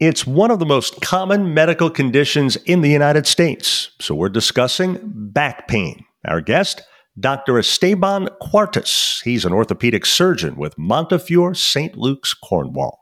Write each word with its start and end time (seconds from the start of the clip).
It's 0.00 0.24
one 0.24 0.52
of 0.52 0.60
the 0.60 0.66
most 0.66 1.00
common 1.00 1.54
medical 1.54 1.90
conditions 1.90 2.54
in 2.54 2.82
the 2.82 2.88
United 2.88 3.26
States. 3.26 3.90
So 3.98 4.14
we're 4.14 4.28
discussing 4.28 5.00
back 5.02 5.66
pain. 5.66 6.04
Our 6.24 6.40
guest, 6.40 6.82
Dr. 7.18 7.58
Esteban 7.58 8.28
Cuartas. 8.40 9.20
He's 9.24 9.44
an 9.44 9.52
orthopedic 9.52 10.06
surgeon 10.06 10.54
with 10.54 10.78
Montefiore 10.78 11.54
St. 11.54 11.96
Luke's, 11.96 12.32
Cornwall. 12.32 13.00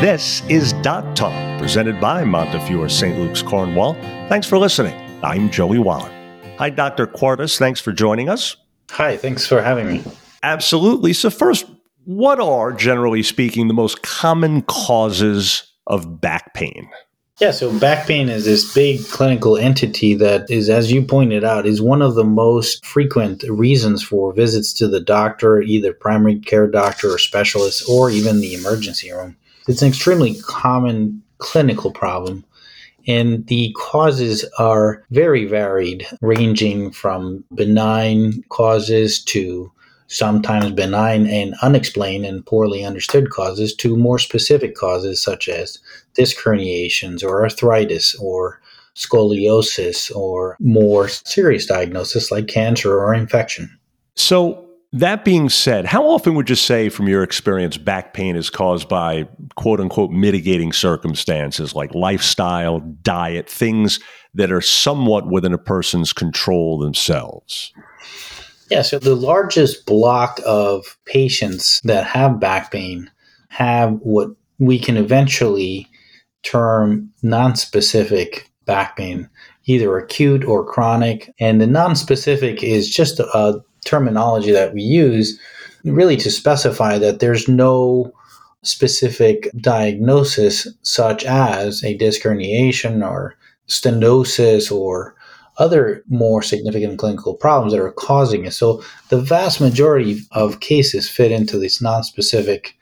This 0.00 0.48
is 0.48 0.74
Doc 0.74 1.16
Talk, 1.16 1.58
presented 1.58 2.00
by 2.00 2.22
Montefiore 2.22 2.88
St. 2.88 3.18
Luke's, 3.18 3.42
Cornwall. 3.42 3.94
Thanks 4.28 4.46
for 4.46 4.58
listening. 4.58 4.94
I'm 5.24 5.50
Joey 5.50 5.80
Waller. 5.80 6.12
Hi, 6.58 6.70
Dr. 6.70 7.08
Cuartas. 7.08 7.58
Thanks 7.58 7.80
for 7.80 7.90
joining 7.90 8.28
us. 8.28 8.56
Hi, 8.90 9.16
thanks 9.16 9.44
for 9.44 9.60
having 9.60 9.88
me. 9.88 10.04
Absolutely. 10.44 11.14
So, 11.14 11.30
first, 11.30 11.66
what 12.04 12.40
are, 12.40 12.72
generally 12.72 13.22
speaking, 13.22 13.68
the 13.68 13.74
most 13.74 14.02
common 14.02 14.62
causes 14.62 15.72
of 15.86 16.20
back 16.20 16.54
pain? 16.54 16.88
Yeah, 17.40 17.50
so 17.50 17.76
back 17.80 18.06
pain 18.06 18.28
is 18.28 18.44
this 18.44 18.72
big 18.72 19.04
clinical 19.08 19.56
entity 19.56 20.14
that 20.14 20.48
is, 20.48 20.70
as 20.70 20.92
you 20.92 21.02
pointed 21.02 21.42
out, 21.42 21.66
is 21.66 21.82
one 21.82 22.00
of 22.00 22.14
the 22.14 22.24
most 22.24 22.86
frequent 22.86 23.42
reasons 23.48 24.04
for 24.04 24.32
visits 24.32 24.72
to 24.74 24.86
the 24.86 25.00
doctor, 25.00 25.60
either 25.60 25.92
primary 25.92 26.38
care 26.38 26.68
doctor 26.68 27.12
or 27.12 27.18
specialist, 27.18 27.88
or 27.88 28.08
even 28.08 28.40
the 28.40 28.54
emergency 28.54 29.10
room. 29.10 29.36
It's 29.66 29.82
an 29.82 29.88
extremely 29.88 30.36
common 30.42 31.22
clinical 31.38 31.90
problem, 31.90 32.44
and 33.08 33.44
the 33.48 33.74
causes 33.76 34.44
are 34.60 35.04
very 35.10 35.44
varied, 35.44 36.06
ranging 36.20 36.92
from 36.92 37.42
benign 37.52 38.44
causes 38.48 39.24
to 39.24 39.72
sometimes 40.06 40.72
benign 40.72 41.26
and 41.26 41.54
unexplained 41.62 42.24
and 42.24 42.44
poorly 42.44 42.84
understood 42.84 43.30
causes 43.30 43.74
to 43.74 43.96
more 43.96 44.18
specific 44.18 44.74
causes 44.74 45.22
such 45.22 45.48
as 45.48 45.78
disc 46.14 46.36
herniations 46.38 47.24
or 47.24 47.42
arthritis 47.42 48.14
or 48.16 48.60
scoliosis 48.94 50.14
or 50.14 50.56
more 50.60 51.08
serious 51.08 51.66
diagnosis 51.66 52.30
like 52.30 52.46
cancer 52.46 52.98
or 52.98 53.14
infection. 53.14 53.78
So, 54.14 54.60
that 54.92 55.24
being 55.24 55.48
said, 55.48 55.86
how 55.86 56.06
often 56.08 56.36
would 56.36 56.48
you 56.48 56.54
say, 56.54 56.88
from 56.88 57.08
your 57.08 57.24
experience, 57.24 57.76
back 57.76 58.14
pain 58.14 58.36
is 58.36 58.48
caused 58.48 58.88
by 58.88 59.26
quote 59.56 59.80
unquote 59.80 60.12
mitigating 60.12 60.72
circumstances 60.72 61.74
like 61.74 61.92
lifestyle, 61.96 62.78
diet, 63.02 63.50
things 63.50 63.98
that 64.34 64.52
are 64.52 64.60
somewhat 64.60 65.26
within 65.26 65.52
a 65.52 65.58
person's 65.58 66.12
control 66.12 66.78
themselves? 66.78 67.72
Yeah, 68.70 68.82
so 68.82 68.98
the 68.98 69.14
largest 69.14 69.86
block 69.86 70.40
of 70.46 70.96
patients 71.04 71.80
that 71.84 72.06
have 72.06 72.40
back 72.40 72.70
pain 72.72 73.10
have 73.48 73.92
what 74.02 74.30
we 74.58 74.78
can 74.78 74.96
eventually 74.96 75.88
term 76.42 77.10
non-specific 77.22 78.50
back 78.64 78.96
pain, 78.96 79.28
either 79.66 79.96
acute 79.98 80.44
or 80.44 80.64
chronic. 80.64 81.32
And 81.38 81.60
the 81.60 81.66
non-specific 81.66 82.62
is 82.62 82.88
just 82.88 83.20
a 83.20 83.60
terminology 83.84 84.52
that 84.52 84.72
we 84.72 84.82
use 84.82 85.38
really 85.84 86.16
to 86.16 86.30
specify 86.30 86.96
that 86.98 87.20
there's 87.20 87.48
no 87.48 88.12
specific 88.62 89.50
diagnosis 89.60 90.66
such 90.82 91.24
as 91.26 91.84
a 91.84 91.96
disc 91.98 92.22
herniation 92.22 93.06
or 93.06 93.34
stenosis 93.68 94.72
or 94.72 95.14
other 95.58 96.02
more 96.08 96.42
significant 96.42 96.98
clinical 96.98 97.34
problems 97.34 97.72
that 97.72 97.80
are 97.80 97.92
causing 97.92 98.44
it. 98.44 98.52
So 98.52 98.82
the 99.08 99.20
vast 99.20 99.60
majority 99.60 100.20
of 100.32 100.60
cases 100.60 101.08
fit 101.08 101.30
into 101.30 101.58
this 101.58 101.80
non-specific 101.80 102.76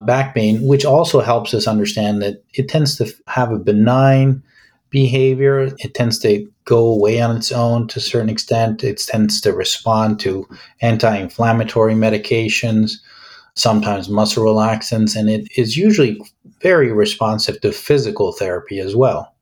back 0.00 0.34
pain, 0.34 0.66
which 0.66 0.84
also 0.84 1.20
helps 1.20 1.54
us 1.54 1.66
understand 1.66 2.22
that 2.22 2.42
it 2.54 2.68
tends 2.68 2.96
to 2.96 3.12
have 3.26 3.50
a 3.52 3.58
benign 3.58 4.42
behavior. 4.90 5.72
It 5.78 5.94
tends 5.94 6.18
to 6.20 6.48
go 6.64 6.86
away 6.86 7.20
on 7.20 7.36
its 7.36 7.52
own 7.52 7.88
to 7.88 7.98
a 7.98 8.02
certain 8.02 8.28
extent. 8.28 8.84
It 8.84 8.98
tends 8.98 9.40
to 9.42 9.52
respond 9.52 10.20
to 10.20 10.48
anti-inflammatory 10.80 11.94
medications, 11.94 12.92
sometimes 13.54 14.08
muscle 14.08 14.44
relaxants, 14.44 15.16
and 15.16 15.28
it 15.28 15.48
is 15.56 15.76
usually 15.76 16.20
very 16.60 16.92
responsive 16.92 17.60
to 17.60 17.72
physical 17.72 18.32
therapy 18.32 18.78
as 18.80 18.96
well. 18.96 19.34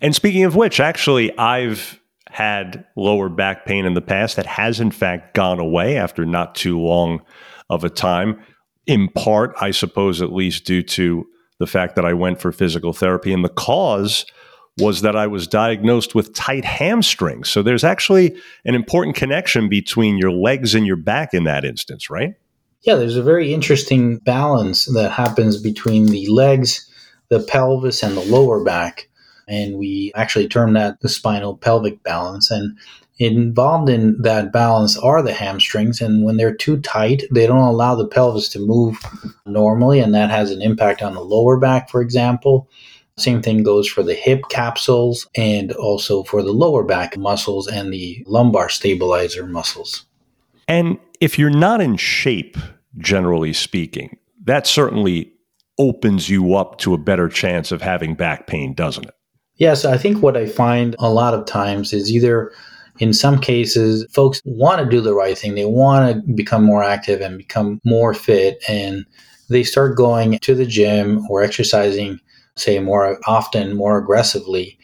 And 0.00 0.14
speaking 0.14 0.44
of 0.44 0.54
which, 0.54 0.78
actually, 0.78 1.36
I've 1.36 1.97
had 2.30 2.84
lower 2.96 3.28
back 3.28 3.64
pain 3.66 3.84
in 3.84 3.94
the 3.94 4.00
past 4.00 4.36
that 4.36 4.46
has 4.46 4.80
in 4.80 4.90
fact 4.90 5.34
gone 5.34 5.58
away 5.58 5.96
after 5.96 6.24
not 6.24 6.54
too 6.54 6.80
long 6.80 7.20
of 7.70 7.84
a 7.84 7.90
time. 7.90 8.40
In 8.86 9.08
part, 9.08 9.54
I 9.60 9.70
suppose, 9.70 10.22
at 10.22 10.32
least 10.32 10.64
due 10.64 10.82
to 10.82 11.26
the 11.58 11.66
fact 11.66 11.96
that 11.96 12.04
I 12.04 12.12
went 12.14 12.40
for 12.40 12.52
physical 12.52 12.92
therapy. 12.92 13.32
And 13.32 13.44
the 13.44 13.50
cause 13.50 14.24
was 14.78 15.02
that 15.02 15.16
I 15.16 15.26
was 15.26 15.46
diagnosed 15.46 16.14
with 16.14 16.32
tight 16.34 16.64
hamstrings. 16.64 17.48
So 17.48 17.62
there's 17.62 17.84
actually 17.84 18.36
an 18.64 18.74
important 18.74 19.16
connection 19.16 19.68
between 19.68 20.18
your 20.18 20.30
legs 20.30 20.74
and 20.74 20.86
your 20.86 20.96
back 20.96 21.34
in 21.34 21.44
that 21.44 21.64
instance, 21.64 22.08
right? 22.08 22.34
Yeah, 22.82 22.94
there's 22.94 23.16
a 23.16 23.22
very 23.22 23.52
interesting 23.52 24.18
balance 24.18 24.84
that 24.86 25.10
happens 25.10 25.60
between 25.60 26.06
the 26.06 26.28
legs, 26.28 26.88
the 27.28 27.40
pelvis, 27.40 28.04
and 28.04 28.16
the 28.16 28.24
lower 28.24 28.62
back 28.62 29.07
and 29.48 29.78
we 29.78 30.12
actually 30.14 30.48
term 30.48 30.74
that 30.74 31.00
the 31.00 31.08
spinal 31.08 31.56
pelvic 31.56 32.02
balance. 32.02 32.50
And 32.50 32.76
involved 33.18 33.88
in 33.88 34.20
that 34.22 34.52
balance 34.52 34.96
are 34.98 35.22
the 35.22 35.32
hamstrings, 35.32 36.00
and 36.00 36.24
when 36.24 36.36
they're 36.36 36.54
too 36.54 36.80
tight, 36.80 37.24
they 37.30 37.46
don't 37.46 37.58
allow 37.58 37.94
the 37.94 38.06
pelvis 38.06 38.48
to 38.50 38.58
move 38.58 38.98
normally, 39.46 40.00
and 40.00 40.14
that 40.14 40.30
has 40.30 40.50
an 40.50 40.62
impact 40.62 41.02
on 41.02 41.14
the 41.14 41.20
lower 41.20 41.58
back, 41.58 41.90
for 41.90 42.00
example. 42.00 42.68
Same 43.16 43.42
thing 43.42 43.64
goes 43.64 43.88
for 43.88 44.04
the 44.04 44.14
hip 44.14 44.42
capsules 44.48 45.26
and 45.34 45.72
also 45.72 46.22
for 46.22 46.40
the 46.40 46.52
lower 46.52 46.84
back 46.84 47.16
muscles 47.16 47.66
and 47.66 47.92
the 47.92 48.22
lumbar 48.28 48.68
stabilizer 48.68 49.44
muscles. 49.44 50.04
And 50.68 50.98
if 51.18 51.36
you're 51.36 51.50
not 51.50 51.80
in 51.80 51.96
shape, 51.96 52.56
generally 52.98 53.52
speaking, 53.52 54.16
that 54.44 54.68
certainly 54.68 55.32
opens 55.78 56.28
you 56.28 56.54
up 56.54 56.78
to 56.78 56.94
a 56.94 56.98
better 56.98 57.28
chance 57.28 57.72
of 57.72 57.82
having 57.82 58.14
back 58.14 58.46
pain, 58.46 58.74
doesn't 58.74 59.06
it? 59.06 59.14
Yes, 59.58 59.84
I 59.84 59.98
think 59.98 60.22
what 60.22 60.36
I 60.36 60.46
find 60.46 60.96
a 60.98 61.10
lot 61.10 61.34
of 61.34 61.46
times 61.46 61.92
is 61.92 62.12
either 62.12 62.52
in 62.98 63.12
some 63.12 63.40
cases, 63.40 64.06
folks 64.12 64.40
want 64.44 64.80
to 64.80 64.88
do 64.88 65.00
the 65.00 65.14
right 65.14 65.36
thing. 65.36 65.54
They 65.54 65.64
want 65.64 66.26
to 66.26 66.32
become 66.32 66.64
more 66.64 66.82
active 66.82 67.20
and 67.20 67.38
become 67.38 67.80
more 67.84 68.14
fit. 68.14 68.62
And 68.68 69.04
they 69.48 69.62
start 69.62 69.96
going 69.96 70.38
to 70.38 70.54
the 70.54 70.66
gym 70.66 71.24
or 71.28 71.42
exercising, 71.42 72.20
say, 72.56 72.78
more 72.80 73.18
often, 73.26 73.76
more 73.76 73.98
aggressively. 73.98 74.78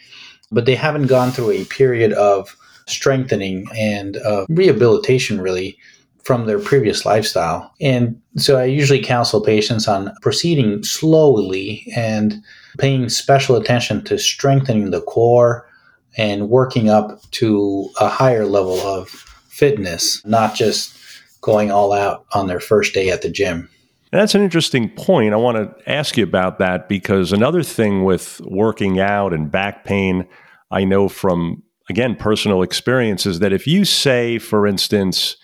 But 0.51 0.67
they 0.67 0.75
haven't 0.75 1.07
gone 1.07 1.31
through 1.31 1.51
a 1.51 1.65
period 1.65 2.13
of 2.13 2.57
strengthening 2.87 3.67
and 3.77 4.17
uh, 4.19 4.47
rehabilitation, 4.49 5.41
really, 5.41 5.77
from 6.23 6.47
their 6.47 6.59
previous 6.59 7.05
lifestyle. 7.05 7.73
And 7.81 8.21
so 8.37 8.59
I 8.59 8.65
usually 8.65 9.03
counsel 9.03 9.41
patients 9.41 9.89
on 9.89 10.15
proceeding 10.23 10.83
slowly 10.83 11.93
and 11.97 12.43
paying 12.79 13.09
special 13.09 13.57
attention 13.57 14.05
to 14.05 14.19
strengthening 14.19 14.91
the 14.91 15.01
core 15.03 15.69
and 16.17 16.49
working 16.49 16.89
up 16.89 17.21
to 17.33 17.91
a 18.01 18.09
higher 18.09 18.47
level 18.47 18.79
of 18.81 19.09
fitness, 19.49 20.25
not 20.25 20.55
just 20.55 20.97
going 21.41 21.71
all 21.71 21.93
out 21.93 22.25
on 22.33 22.47
their 22.47 22.61
first 22.61 22.95
day 22.95 23.11
at 23.11 23.23
the 23.23 23.31
gym. 23.31 23.69
That's 24.13 24.35
an 24.35 24.43
interesting 24.43 24.91
point. 24.91 25.35
I 25.35 25.39
want 25.39 25.57
to 25.57 25.91
ask 25.91 26.17
you 26.17 26.23
about 26.23 26.59
that 26.61 26.89
because 26.89 27.33
another 27.33 27.65
thing 27.65 28.05
with 28.05 28.41
working 28.45 29.01
out 29.01 29.33
and 29.33 29.51
back 29.51 29.85
pain, 29.85 30.29
I 30.71 30.85
know 30.85 31.09
from, 31.09 31.65
again, 31.91 32.15
personal 32.15 32.63
experience 32.63 33.27
is 33.27 33.41
that 33.41 33.53
if 33.53 33.67
you 33.67 33.85
say, 33.85 34.39
for 34.39 34.69
instance, 34.69 35.37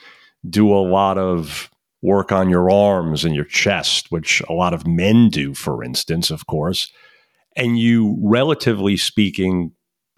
do 0.48 0.72
a 0.72 0.78
lot 0.78 1.18
of 1.18 1.68
work 2.00 2.32
on 2.32 2.48
your 2.48 2.70
arms 2.70 3.24
and 3.24 3.34
your 3.34 3.44
chest, 3.44 4.10
which 4.10 4.40
a 4.48 4.52
lot 4.52 4.72
of 4.72 4.86
men 4.86 5.28
do, 5.28 5.52
for 5.52 5.82
instance, 5.84 6.30
of 6.30 6.46
course, 6.46 6.92
and 7.60 7.78
you, 7.78 8.16
relatively 8.22 8.96
speaking, 8.96 9.72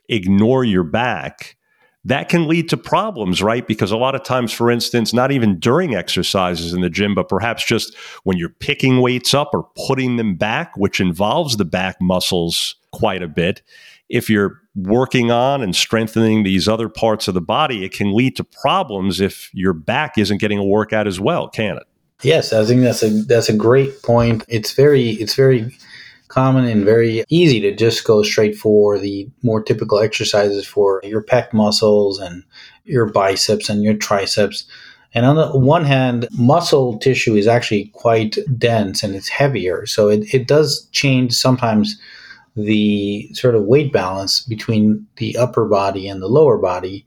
ignore 0.09 0.65
your 0.65 0.85
back, 0.85 1.57
that 2.05 2.29
can 2.29 2.47
lead 2.47 2.69
to 2.69 2.77
problems, 2.77 3.43
right? 3.43 3.67
Because 3.67 3.91
a 3.91 3.97
lot 3.97 4.15
of 4.15 4.23
times, 4.23 4.53
for 4.53 4.71
instance, 4.71 5.13
not 5.13 5.33
even 5.33 5.59
during 5.59 5.95
exercises 5.95 6.73
in 6.73 6.81
the 6.81 6.91
gym, 6.91 7.15
but 7.15 7.29
perhaps 7.29 7.65
just 7.65 7.97
when 8.23 8.39
you're 8.39 8.49
picking 8.49 9.01
weights 9.01 9.35
up 9.35 9.51
or 9.53 9.69
putting 9.87 10.17
them 10.17 10.37
back, 10.37 10.77
which 10.77 11.01
involves 11.01 11.57
the 11.57 11.65
back 11.65 11.97
muscles 12.01 12.77
quite 12.93 13.23
a 13.23 13.29
bit, 13.29 13.63
if 14.09 14.31
you're 14.31 14.61
working 14.77 15.31
on 15.31 15.63
and 15.63 15.75
strengthening 15.75 16.45
these 16.45 16.69
other 16.69 16.89
parts 16.89 17.27
of 17.27 17.35
the 17.35 17.41
body, 17.41 17.85
it 17.85 17.93
can 17.93 18.15
lead 18.15 18.37
to 18.37 18.45
problems 18.45 19.21
if 19.21 19.51
your 19.53 19.73
back 19.73 20.17
isn't 20.17 20.39
getting 20.39 20.59
a 20.59 20.65
workout 20.65 21.09
as 21.09 21.19
well, 21.19 21.49
can 21.49 21.77
it? 21.77 21.85
Yes, 22.23 22.53
I 22.53 22.65
think 22.65 22.83
that's 22.83 23.03
a 23.03 23.11
that's 23.25 23.49
a 23.49 23.57
great 23.57 24.01
point. 24.03 24.45
It's 24.49 24.73
very 24.73 25.11
it's 25.11 25.35
very 25.35 25.77
common 26.33 26.65
and 26.65 26.85
very 26.85 27.25
easy 27.29 27.61
to 27.61 27.77
just 27.77 28.05
go 28.05 28.23
straight 28.23 28.57
for 28.57 28.99
the 28.99 29.29
more 29.43 29.63
typical 29.63 29.99
exercises 29.99 30.67
for 30.67 31.01
your 31.05 31.23
pec 31.23 31.53
muscles 31.53 32.19
and 32.19 32.43
your 32.85 33.05
biceps 33.05 33.69
and 33.69 33.83
your 33.83 33.95
triceps. 33.95 34.65
And 35.15 35.27
on 35.27 35.37
the 35.37 35.59
one 35.59 35.85
hand, 35.85 36.27
muscle 36.33 36.99
tissue 36.99 37.35
is 37.35 37.47
actually 37.47 37.91
quite 37.93 38.39
dense 38.57 39.03
and 39.03 39.15
it's 39.15 39.29
heavier. 39.29 39.85
So 39.85 40.09
it, 40.09 40.33
it 40.33 40.49
does 40.49 40.89
change 40.93 41.35
sometimes 41.35 42.01
the 42.57 43.29
sort 43.35 43.55
of 43.55 43.65
weight 43.65 43.93
balance 43.93 44.41
between 44.41 45.07
the 45.17 45.37
upper 45.37 45.67
body 45.67 46.09
and 46.09 46.23
the 46.23 46.29
lower 46.29 46.57
body. 46.57 47.05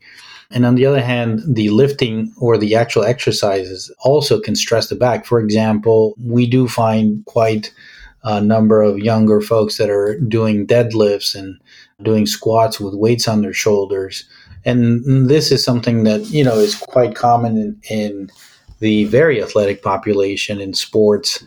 And 0.51 0.67
on 0.67 0.75
the 0.75 0.85
other 0.85 1.01
hand, 1.01 1.41
the 1.47 1.69
lifting 1.69 2.31
or 2.39 2.59
the 2.59 2.75
actual 2.75 3.03
exercises 3.03 3.91
also 4.01 4.39
can 4.39 4.55
stress 4.55 4.89
the 4.89 4.95
back. 4.95 5.25
For 5.25 5.39
example, 5.39 6.13
we 6.23 6.45
do 6.45 6.67
find 6.67 7.25
quite 7.25 7.73
a 8.25 8.41
number 8.41 8.81
of 8.81 8.99
younger 8.99 9.39
folks 9.39 9.77
that 9.77 9.89
are 9.89 10.19
doing 10.19 10.67
deadlifts 10.67 11.33
and 11.33 11.59
doing 12.03 12.25
squats 12.25 12.79
with 12.79 12.93
weights 12.93 13.27
on 13.27 13.41
their 13.41 13.53
shoulders 13.53 14.27
and 14.65 15.29
this 15.29 15.51
is 15.51 15.63
something 15.63 16.03
that 16.03 16.21
you 16.31 16.43
know 16.43 16.57
is 16.57 16.75
quite 16.75 17.15
common 17.15 17.57
in, 17.57 17.79
in 17.89 18.29
the 18.79 19.05
very 19.05 19.41
athletic 19.41 19.81
population 19.81 20.59
in 20.59 20.73
sports 20.73 21.43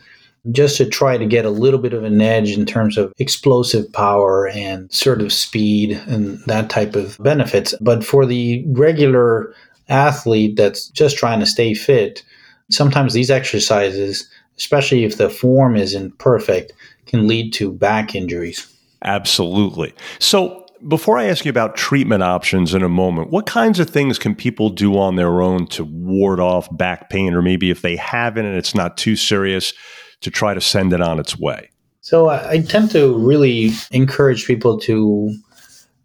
just 0.51 0.77
to 0.77 0.85
try 0.85 1.17
to 1.17 1.25
get 1.25 1.45
a 1.45 1.49
little 1.49 1.79
bit 1.79 1.93
of 1.93 2.03
an 2.03 2.21
edge 2.21 2.51
in 2.51 2.65
terms 2.65 2.97
of 2.97 3.13
explosive 3.17 3.91
power 3.91 4.47
and 4.47 4.91
sort 4.91 5.21
of 5.21 5.33
speed 5.33 5.91
and 6.07 6.39
that 6.45 6.69
type 6.69 6.95
of 6.95 7.17
benefits. 7.19 7.75
But 7.81 8.05
for 8.05 8.25
the 8.25 8.63
regular 8.69 9.53
athlete 9.89 10.55
that's 10.55 10.87
just 10.89 11.17
trying 11.17 11.39
to 11.41 11.45
stay 11.45 11.73
fit, 11.73 12.23
sometimes 12.71 13.13
these 13.13 13.29
exercises, 13.29 14.29
especially 14.59 15.03
if 15.03 15.17
the 15.17 15.29
form 15.29 15.75
isn't 15.75 16.17
perfect, 16.19 16.73
can 17.07 17.27
lead 17.27 17.53
to 17.53 17.71
back 17.71 18.13
injuries. 18.13 18.71
Absolutely. 19.03 19.93
So, 20.19 20.65
before 20.87 21.17
I 21.17 21.25
ask 21.25 21.43
you 21.43 21.49
about 21.49 21.75
treatment 21.75 22.23
options 22.23 22.73
in 22.73 22.83
a 22.83 22.89
moment, 22.89 23.31
what 23.31 23.45
kinds 23.45 23.79
of 23.79 23.89
things 23.89 24.17
can 24.17 24.33
people 24.33 24.69
do 24.69 24.97
on 24.97 25.17
their 25.17 25.41
own 25.41 25.67
to 25.67 25.83
ward 25.83 26.39
off 26.39 26.69
back 26.77 27.09
pain, 27.09 27.33
or 27.33 27.41
maybe 27.41 27.69
if 27.69 27.81
they 27.81 27.97
haven't 27.97 28.45
and 28.45 28.55
it's 28.55 28.73
not 28.73 28.95
too 28.95 29.17
serious, 29.17 29.73
to 30.21 30.31
try 30.31 30.53
to 30.53 30.61
send 30.61 30.93
it 30.93 31.01
on 31.01 31.19
its 31.19 31.37
way? 31.37 31.69
So 32.01 32.29
I 32.29 32.59
tend 32.61 32.91
to 32.91 33.17
really 33.17 33.71
encourage 33.91 34.45
people 34.45 34.79
to 34.79 35.33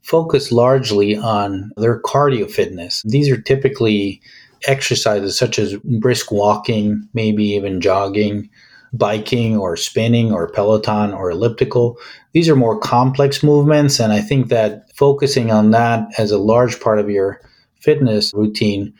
focus 0.02 0.52
largely 0.52 1.16
on 1.16 1.70
their 1.76 2.00
cardio 2.00 2.50
fitness. 2.50 3.02
These 3.06 3.30
are 3.30 3.40
typically 3.40 4.20
exercises 4.66 5.38
such 5.38 5.58
as 5.58 5.76
brisk 5.76 6.30
walking, 6.30 7.08
maybe 7.14 7.44
even 7.44 7.80
jogging, 7.80 8.48
biking 8.92 9.56
or 9.56 9.76
spinning 9.76 10.32
or 10.32 10.50
Peloton 10.50 11.12
or 11.12 11.30
elliptical. 11.30 11.98
These 12.32 12.48
are 12.48 12.56
more 12.56 12.78
complex 12.78 13.42
movements. 13.42 13.98
And 13.98 14.12
I 14.12 14.20
think 14.20 14.48
that 14.48 14.94
focusing 14.94 15.50
on 15.50 15.72
that 15.72 16.08
as 16.18 16.30
a 16.30 16.38
large 16.38 16.80
part 16.80 16.98
of 16.98 17.10
your 17.10 17.40
fitness 17.80 18.32
routine 18.34 18.94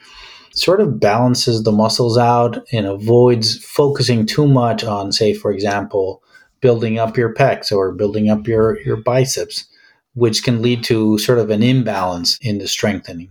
sort 0.52 0.80
of 0.80 1.00
balances 1.00 1.62
the 1.62 1.72
muscles 1.72 2.18
out 2.18 2.64
and 2.72 2.86
avoids 2.86 3.58
focusing 3.64 4.26
too 4.26 4.46
much 4.46 4.84
on, 4.84 5.10
say, 5.10 5.34
for 5.34 5.50
example, 5.50 6.22
building 6.60 6.98
up 6.98 7.16
your 7.16 7.34
pecs 7.34 7.72
or 7.72 7.92
building 7.92 8.30
up 8.30 8.46
your, 8.46 8.80
your 8.80 8.96
biceps, 8.96 9.64
which 10.14 10.44
can 10.44 10.62
lead 10.62 10.84
to 10.84 11.18
sort 11.18 11.38
of 11.38 11.50
an 11.50 11.62
imbalance 11.62 12.38
in 12.40 12.58
the 12.58 12.68
strengthening. 12.68 13.30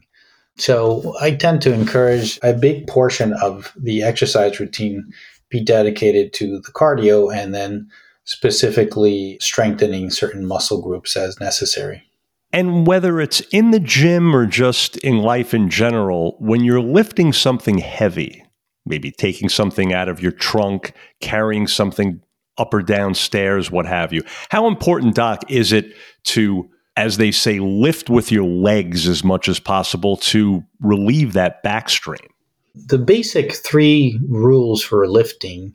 So 0.57 1.15
I 1.19 1.31
tend 1.31 1.61
to 1.63 1.73
encourage 1.73 2.39
a 2.43 2.53
big 2.53 2.87
portion 2.87 3.33
of 3.33 3.73
the 3.75 4.03
exercise 4.03 4.59
routine 4.59 5.11
be 5.49 5.63
dedicated 5.63 6.33
to 6.33 6.59
the 6.59 6.71
cardio 6.71 7.33
and 7.33 7.53
then 7.53 7.89
specifically 8.25 9.37
strengthening 9.41 10.09
certain 10.09 10.45
muscle 10.45 10.81
groups 10.81 11.15
as 11.17 11.39
necessary. 11.39 12.03
And 12.51 12.85
whether 12.85 13.19
it's 13.19 13.41
in 13.51 13.71
the 13.71 13.79
gym 13.79 14.35
or 14.35 14.45
just 14.45 14.97
in 14.97 15.17
life 15.19 15.53
in 15.53 15.69
general, 15.69 16.37
when 16.39 16.63
you're 16.63 16.81
lifting 16.81 17.33
something 17.33 17.79
heavy, 17.79 18.45
maybe 18.85 19.11
taking 19.11 19.49
something 19.49 19.91
out 19.91 20.07
of 20.07 20.21
your 20.21 20.31
trunk, 20.31 20.93
carrying 21.19 21.67
something 21.67 22.21
up 22.57 22.73
or 22.73 22.83
down 22.83 23.15
stairs, 23.15 23.71
what 23.71 23.87
have 23.87 24.13
you, 24.13 24.23
how 24.49 24.67
important, 24.67 25.15
Doc, 25.15 25.49
is 25.49 25.73
it 25.73 25.95
to, 26.25 26.69
as 26.95 27.17
they 27.17 27.31
say, 27.31 27.59
lift 27.59 28.09
with 28.09 28.31
your 28.31 28.45
legs 28.45 29.07
as 29.07 29.23
much 29.23 29.47
as 29.47 29.59
possible 29.59 30.17
to 30.17 30.63
relieve 30.79 31.33
that 31.33 31.63
back 31.63 31.89
strain? 31.89 32.27
The 32.75 32.97
basic 32.97 33.53
three 33.53 34.19
rules 34.27 34.81
for 34.81 35.07
lifting 35.07 35.73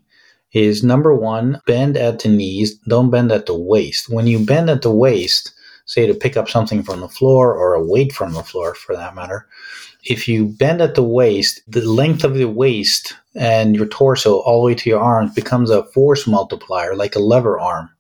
is 0.53 0.83
number 0.83 1.15
one, 1.15 1.61
bend 1.67 1.97
at 1.97 2.21
the 2.21 2.29
knees, 2.29 2.77
don't 2.89 3.11
bend 3.11 3.31
at 3.31 3.47
the 3.47 3.59
waist. 3.59 4.09
When 4.09 4.27
you 4.27 4.45
bend 4.45 4.71
at 4.71 4.83
the 4.83 4.93
waist, 4.93 5.53
say 5.85 6.07
to 6.07 6.15
pick 6.15 6.37
up 6.37 6.49
something 6.49 6.83
from 6.83 7.01
the 7.01 7.09
floor 7.09 7.55
or 7.55 7.75
a 7.75 7.85
weight 7.85 8.13
from 8.13 8.33
the 8.33 8.43
floor 8.43 8.75
for 8.75 8.97
that 8.97 9.15
matter, 9.15 9.47
if 10.05 10.29
you 10.29 10.47
bend 10.47 10.81
at 10.81 10.95
the 10.95 11.03
waist, 11.03 11.61
the 11.69 11.83
length 11.83 12.25
of 12.25 12.35
the 12.35 12.49
waist 12.49 13.15
and 13.35 13.77
your 13.77 13.87
torso 13.87 14.39
all 14.39 14.63
the 14.63 14.67
way 14.67 14.75
to 14.75 14.91
your 14.91 15.01
arms 15.01 15.35
becomes 15.35 15.71
a 15.71 15.85
force 15.85 16.27
multiplier, 16.27 16.97
like 16.97 17.15
a 17.15 17.21
lever 17.21 17.59
arm. 17.59 17.91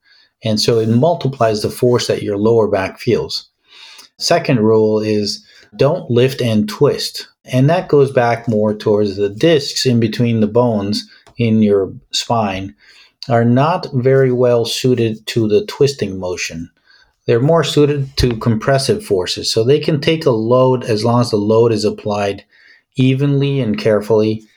And 0.44 0.60
so 0.60 0.78
it 0.78 0.88
multiplies 0.88 1.62
the 1.62 1.70
force 1.70 2.06
that 2.06 2.22
your 2.22 2.38
lower 2.38 2.68
back 2.68 2.98
feels. 2.98 3.48
Second 4.18 4.60
rule 4.60 5.00
is 5.00 5.44
don't 5.76 6.10
lift 6.10 6.40
and 6.40 6.68
twist. 6.68 7.28
And 7.44 7.68
that 7.70 7.88
goes 7.88 8.10
back 8.10 8.48
more 8.48 8.74
towards 8.74 9.16
the 9.16 9.28
discs 9.28 9.86
in 9.86 10.00
between 10.00 10.40
the 10.40 10.46
bones 10.46 11.08
in 11.38 11.62
your 11.62 11.92
spine 12.10 12.74
are 13.28 13.44
not 13.44 13.86
very 13.92 14.32
well 14.32 14.64
suited 14.64 15.26
to 15.26 15.48
the 15.48 15.64
twisting 15.66 16.18
motion. 16.18 16.70
They're 17.26 17.40
more 17.40 17.64
suited 17.64 18.16
to 18.18 18.36
compressive 18.38 19.04
forces. 19.04 19.52
So 19.52 19.62
they 19.62 19.80
can 19.80 20.00
take 20.00 20.24
a 20.24 20.30
load 20.30 20.84
as 20.84 21.04
long 21.04 21.20
as 21.20 21.30
the 21.30 21.36
load 21.36 21.72
is 21.72 21.84
applied 21.84 22.44
evenly 22.96 23.60
and 23.60 23.78
carefully, 23.78 24.47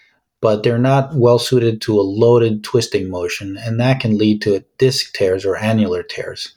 but 0.41 0.63
they're 0.63 0.77
not 0.77 1.15
well 1.15 1.39
suited 1.39 1.81
to 1.81 1.99
a 1.99 2.01
loaded 2.01 2.63
twisting 2.63 3.09
motion. 3.09 3.57
And 3.57 3.79
that 3.79 3.99
can 3.99 4.17
lead 4.17 4.41
to 4.41 4.65
disc 4.77 5.13
tears 5.13 5.45
or 5.45 5.55
annular 5.55 6.03
tears, 6.03 6.53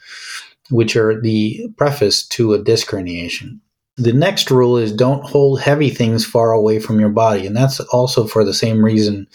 which 0.70 0.96
are 0.96 1.20
the 1.20 1.68
preface 1.76 2.26
to 2.28 2.54
a 2.54 2.62
disc 2.62 2.88
herniation. 2.88 3.60
The 3.96 4.12
next 4.12 4.50
rule 4.50 4.76
is 4.76 4.92
don't 4.92 5.24
hold 5.24 5.60
heavy 5.60 5.90
things 5.90 6.26
far 6.26 6.50
away 6.50 6.80
from 6.80 6.98
your 6.98 7.10
body. 7.10 7.46
And 7.46 7.56
that's 7.56 7.78
also 7.78 8.26
for 8.26 8.44
the 8.44 8.54
same 8.54 8.84
reason, 8.84 9.28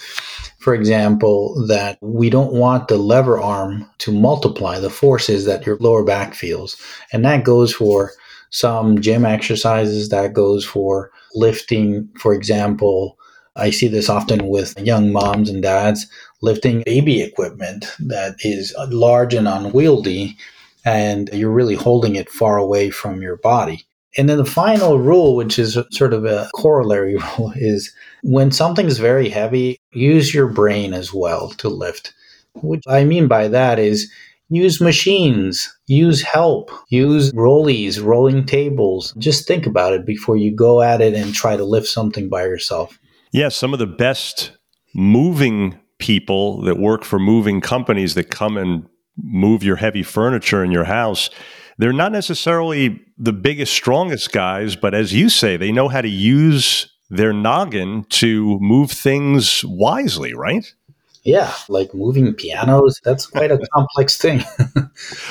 for 0.60 0.74
example, 0.74 1.66
that 1.68 1.98
we 2.02 2.30
don't 2.30 2.52
want 2.52 2.90
the 2.90 2.98
lever 2.98 3.40
arm 3.40 3.90
to 4.00 4.12
multiply 4.12 4.78
the 4.80 4.90
forces 4.90 5.46
that 5.46 5.66
your 5.66 5.78
lower 5.78 6.04
back 6.04 6.34
feels. 6.34 6.76
And 7.14 7.24
that 7.24 7.46
goes 7.46 7.74
for 7.74 8.12
some 8.50 9.00
gym 9.00 9.26
exercises, 9.26 10.10
that 10.10 10.34
goes 10.34 10.66
for 10.66 11.12
lifting, 11.36 12.10
for 12.18 12.34
example. 12.34 13.18
I 13.60 13.70
see 13.70 13.88
this 13.88 14.10
often 14.10 14.48
with 14.48 14.80
young 14.80 15.12
moms 15.12 15.50
and 15.50 15.62
dads 15.62 16.08
lifting 16.42 16.84
baby 16.86 17.22
equipment 17.22 17.86
that 18.00 18.36
is 18.42 18.74
large 18.90 19.34
and 19.34 19.48
unwieldy, 19.48 20.38
and 20.86 21.30
you're 21.34 21.52
really 21.52 21.76
holding 21.76 22.16
it 22.16 22.30
far 22.30 22.58
away 22.58 22.90
from 22.90 23.22
your 23.22 23.38
body. 23.38 23.86
And 24.18 24.28
then 24.28 24.38
the 24.38 24.46
final 24.46 24.98
rule, 24.98 25.36
which 25.36 25.60
is 25.60 25.78
sort 25.92 26.14
of 26.14 26.26
a 26.26 26.50
corollary 26.56 27.16
rule, 27.38 27.54
is 27.56 27.94
when 28.24 28.52
something's 28.52 28.98
very 28.98 29.30
heavy, 29.30 29.80
use 29.94 30.34
your 30.34 30.48
brain 30.48 30.94
as 30.94 31.14
well 31.14 31.50
to 31.58 31.70
lift. 31.70 32.14
What 32.54 32.82
I 32.88 33.04
mean 33.04 33.28
by 33.28 33.48
that 33.50 33.80
is 33.80 34.12
use 34.50 34.82
machines, 34.82 35.72
use 35.86 36.22
help, 36.22 36.72
use 36.90 37.32
rollies, 37.34 38.04
rolling 38.04 38.46
tables. 38.46 39.14
Just 39.20 39.48
think 39.48 39.68
about 39.68 39.94
it 39.94 40.06
before 40.06 40.38
you 40.38 40.52
go 40.52 40.82
at 40.82 41.02
it 41.02 41.14
and 41.14 41.34
try 41.34 41.56
to 41.56 41.64
lift 41.64 41.88
something 41.88 42.30
by 42.30 42.44
yourself. 42.44 42.99
Yes, 43.32 43.42
yeah, 43.42 43.50
some 43.50 43.74
of 43.74 43.80
the 43.80 43.88
best 43.88 44.52
moving 44.94 45.80
people 46.00 46.62
that 46.62 46.78
work 46.78 47.04
for 47.04 47.20
moving 47.20 47.62
companies 47.62 48.16
that 48.16 48.30
come 48.30 48.58
and 48.58 48.88
move 49.18 49.64
your 49.64 49.76
heavy 49.76 50.04
furniture 50.04 50.64
in 50.64 50.72
your 50.72 50.86
house 50.86 51.30
they're 51.80 51.94
not 51.94 52.12
necessarily 52.12 53.00
the 53.18 53.32
biggest, 53.32 53.74
strongest 53.74 54.34
guys, 54.34 54.76
but 54.76 54.94
as 54.94 55.14
you 55.14 55.30
say, 55.30 55.56
they 55.56 55.72
know 55.72 55.88
how 55.88 56.02
to 56.02 56.10
use 56.10 56.94
their 57.10 57.32
noggin 57.32 58.04
to 58.10 58.60
move 58.60 58.92
things 58.92 59.64
wisely, 59.66 60.34
right? 60.34 60.72
Yeah, 61.24 61.54
like 61.70 61.94
moving 61.94 62.34
pianos. 62.34 63.00
That's 63.04 63.26
quite 63.26 63.52
a 63.52 63.66
complex 63.74 64.18
thing. 64.18 64.44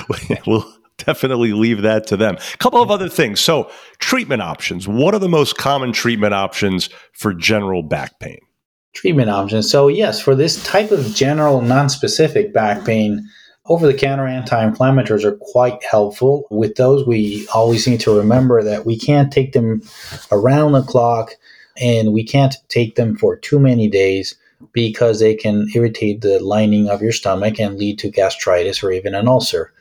we'll 0.46 0.74
definitely 0.98 1.52
leave 1.52 1.82
that 1.82 2.06
to 2.08 2.16
them. 2.16 2.36
A 2.36 2.56
couple 2.58 2.82
of 2.82 2.90
other 2.90 3.08
things. 3.08 3.40
So, 3.40 3.70
treatment 3.98 4.42
options. 4.42 4.86
What 4.86 5.14
are 5.14 5.20
the 5.20 5.28
most 5.28 5.56
common 5.56 5.92
treatment 5.92 6.34
options 6.34 6.90
for 7.12 7.32
general 7.32 7.82
back 7.82 8.18
pain? 8.20 8.38
Treatment 8.94 9.30
options. 9.30 9.70
So, 9.70 9.88
yes, 9.88 10.20
for 10.20 10.34
this 10.34 10.62
type 10.64 10.90
of 10.90 11.14
general, 11.14 11.62
non 11.62 11.88
specific 11.88 12.52
back 12.52 12.84
pain, 12.84 13.28
over 13.68 13.86
the 13.86 13.94
counter 13.94 14.26
anti 14.26 14.68
inflammatories 14.68 15.24
are 15.24 15.36
quite 15.36 15.82
helpful. 15.84 16.46
With 16.50 16.76
those, 16.76 17.06
we 17.06 17.46
always 17.54 17.86
need 17.86 18.00
to 18.00 18.16
remember 18.16 18.62
that 18.62 18.86
we 18.86 18.98
can't 18.98 19.32
take 19.32 19.52
them 19.52 19.82
around 20.32 20.72
the 20.72 20.82
clock 20.82 21.32
and 21.80 22.12
we 22.12 22.24
can't 22.24 22.56
take 22.68 22.96
them 22.96 23.16
for 23.16 23.36
too 23.36 23.58
many 23.58 23.88
days 23.88 24.34
because 24.72 25.20
they 25.20 25.34
can 25.34 25.68
irritate 25.74 26.20
the 26.20 26.40
lining 26.40 26.88
of 26.88 27.02
your 27.02 27.12
stomach 27.12 27.60
and 27.60 27.78
lead 27.78 27.98
to 28.00 28.10
gastritis 28.10 28.82
or 28.82 28.90
even 28.90 29.14
an 29.14 29.28
ulcer. 29.28 29.72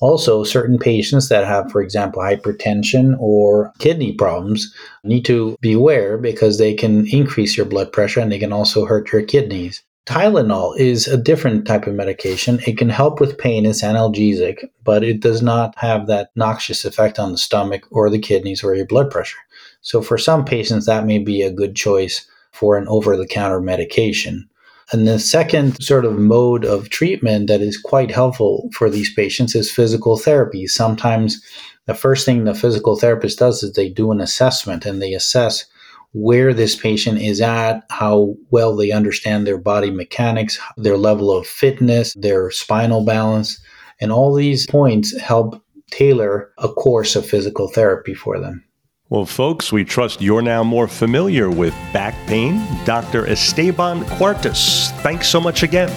Also, 0.00 0.44
certain 0.44 0.78
patients 0.78 1.28
that 1.28 1.46
have, 1.46 1.70
for 1.72 1.82
example, 1.82 2.22
hypertension 2.22 3.16
or 3.18 3.72
kidney 3.78 4.12
problems 4.12 4.72
need 5.02 5.24
to 5.24 5.56
be 5.60 5.72
aware 5.72 6.16
because 6.16 6.58
they 6.58 6.74
can 6.74 7.06
increase 7.08 7.56
your 7.56 7.66
blood 7.66 7.92
pressure 7.92 8.20
and 8.20 8.30
they 8.30 8.38
can 8.38 8.52
also 8.52 8.84
hurt 8.84 9.12
your 9.12 9.22
kidneys. 9.22 9.82
Tylenol 10.08 10.74
is 10.78 11.06
a 11.06 11.18
different 11.18 11.66
type 11.66 11.86
of 11.86 11.94
medication. 11.94 12.60
It 12.66 12.78
can 12.78 12.88
help 12.88 13.20
with 13.20 13.36
pain, 13.36 13.66
it's 13.66 13.82
analgesic, 13.82 14.66
but 14.82 15.04
it 15.04 15.20
does 15.20 15.42
not 15.42 15.74
have 15.76 16.06
that 16.06 16.30
noxious 16.34 16.86
effect 16.86 17.18
on 17.18 17.30
the 17.30 17.36
stomach 17.36 17.86
or 17.90 18.08
the 18.08 18.18
kidneys 18.18 18.64
or 18.64 18.74
your 18.74 18.86
blood 18.86 19.10
pressure. 19.10 19.36
So, 19.82 20.00
for 20.00 20.16
some 20.16 20.46
patients, 20.46 20.86
that 20.86 21.04
may 21.04 21.18
be 21.18 21.42
a 21.42 21.52
good 21.52 21.76
choice 21.76 22.26
for 22.52 22.78
an 22.78 22.88
over 22.88 23.18
the 23.18 23.26
counter 23.26 23.60
medication. 23.60 24.48
And 24.90 25.06
the 25.06 25.18
second 25.18 25.82
sort 25.82 26.04
of 26.04 26.18
mode 26.18 26.64
of 26.64 26.88
treatment 26.88 27.48
that 27.48 27.60
is 27.60 27.76
quite 27.76 28.10
helpful 28.10 28.70
for 28.72 28.88
these 28.88 29.12
patients 29.12 29.54
is 29.54 29.70
physical 29.70 30.16
therapy. 30.16 30.66
Sometimes 30.66 31.42
the 31.86 31.94
first 31.94 32.24
thing 32.24 32.44
the 32.44 32.54
physical 32.54 32.96
therapist 32.96 33.38
does 33.38 33.62
is 33.62 33.72
they 33.72 33.90
do 33.90 34.12
an 34.12 34.20
assessment 34.20 34.86
and 34.86 35.02
they 35.02 35.12
assess 35.12 35.66
where 36.12 36.54
this 36.54 36.74
patient 36.74 37.20
is 37.20 37.40
at, 37.40 37.84
how 37.90 38.34
well 38.50 38.74
they 38.74 38.90
understand 38.90 39.46
their 39.46 39.58
body 39.58 39.90
mechanics, 39.90 40.58
their 40.76 40.96
level 40.96 41.30
of 41.30 41.46
fitness, 41.46 42.14
their 42.14 42.50
spinal 42.50 43.04
balance, 43.04 43.60
and 44.00 44.10
all 44.10 44.34
these 44.34 44.66
points 44.66 45.18
help 45.20 45.62
tailor 45.90 46.50
a 46.58 46.68
course 46.68 47.14
of 47.14 47.26
physical 47.26 47.68
therapy 47.68 48.14
for 48.14 48.38
them. 48.40 48.64
Well, 49.10 49.24
folks, 49.24 49.72
we 49.72 49.84
trust 49.84 50.20
you're 50.20 50.42
now 50.42 50.62
more 50.62 50.86
familiar 50.86 51.50
with 51.50 51.72
back 51.94 52.14
pain. 52.26 52.62
Dr. 52.84 53.26
Esteban 53.26 54.04
Cuartas, 54.04 54.90
thanks 55.00 55.30
so 55.30 55.40
much 55.40 55.62
again. 55.62 55.88